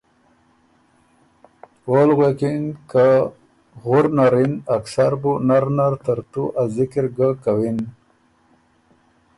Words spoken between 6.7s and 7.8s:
ذِکِر ګه کَوِن